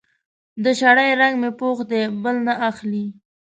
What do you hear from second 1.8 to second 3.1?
دی؛ بل نه اخلي.